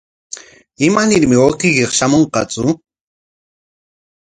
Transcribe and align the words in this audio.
¿Imanarmi 0.87 1.35
wawqiyki 1.41 1.83
shamunqatsu? 1.97 2.65